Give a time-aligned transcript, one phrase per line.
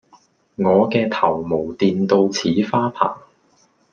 [0.55, 3.07] 我嘅頭毛電到似花棚